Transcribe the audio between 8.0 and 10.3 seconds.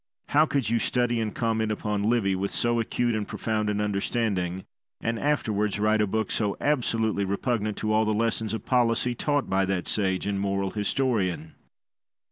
the lessons of policy taught by that sage